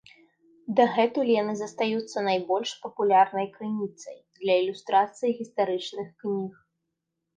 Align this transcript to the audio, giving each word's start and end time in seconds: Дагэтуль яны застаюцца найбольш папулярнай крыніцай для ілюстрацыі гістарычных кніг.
Дагэтуль 0.77 1.27
яны 1.41 1.53
застаюцца 1.59 2.23
найбольш 2.29 2.71
папулярнай 2.85 3.47
крыніцай 3.57 4.17
для 4.41 4.53
ілюстрацыі 4.63 5.31
гістарычных 5.43 6.07
кніг. 6.25 6.53